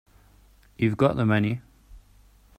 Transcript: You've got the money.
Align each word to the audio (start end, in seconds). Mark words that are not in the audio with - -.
You've 0.77 0.97
got 0.97 1.15
the 1.15 1.27
money. 1.27 1.61